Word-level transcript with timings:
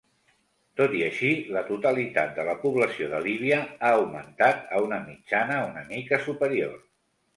Tot 0.79 0.93
i 0.99 1.01
així 1.07 1.27
la 1.57 1.61
totalitat 1.67 2.33
de 2.39 2.45
la 2.49 2.55
població 2.63 3.11
de 3.11 3.19
Líbia 3.27 3.59
ha 3.69 3.91
augmentat 3.99 4.75
a 4.79 4.81
una 4.87 5.01
mitjana 5.11 5.61
una 5.71 5.89
mica 5.95 6.21
superior. 6.31 6.75